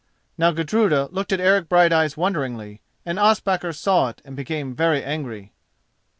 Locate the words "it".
4.09-4.19